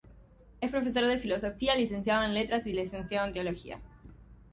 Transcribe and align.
Es 0.61 0.71
profesor 0.71 1.05
de 1.05 1.19
filosofía, 1.19 1.75
licenciado 1.75 2.23
en 2.25 2.33
letras 2.33 2.65
y 2.65 2.73
licenciado 2.73 3.27
en 3.27 3.33
teología. 3.33 3.79